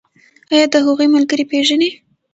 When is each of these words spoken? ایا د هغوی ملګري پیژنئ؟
ایا 0.53 0.65
د 0.73 0.75
هغوی 0.85 1.07
ملګري 1.15 1.43
پیژنئ؟ 1.51 1.91